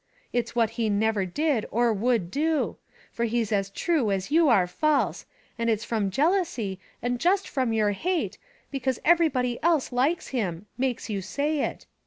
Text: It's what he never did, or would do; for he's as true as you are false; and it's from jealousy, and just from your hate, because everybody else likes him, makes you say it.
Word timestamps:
It's 0.33 0.55
what 0.55 0.71
he 0.81 0.89
never 0.89 1.27
did, 1.27 1.67
or 1.69 1.93
would 1.93 2.31
do; 2.31 2.77
for 3.11 3.25
he's 3.25 3.51
as 3.51 3.69
true 3.69 4.09
as 4.09 4.31
you 4.31 4.49
are 4.49 4.65
false; 4.65 5.27
and 5.59 5.69
it's 5.69 5.83
from 5.83 6.09
jealousy, 6.09 6.79
and 7.03 7.19
just 7.19 7.47
from 7.47 7.71
your 7.71 7.91
hate, 7.91 8.39
because 8.71 8.97
everybody 9.05 9.59
else 9.61 9.91
likes 9.91 10.29
him, 10.29 10.65
makes 10.75 11.07
you 11.07 11.21
say 11.21 11.59
it. 11.59 11.85